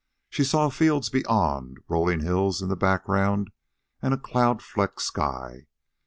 She 0.31 0.43
saw 0.43 0.69
fields 0.69 1.09
beyond, 1.11 1.77
rolling 1.87 2.21
hills 2.21 2.59
in 2.63 2.69
the 2.69 2.75
background, 2.75 3.51
and 4.01 4.15
a 4.15 4.17
cloud 4.17 4.59
flecked 4.63 4.99
sky. 5.03 5.67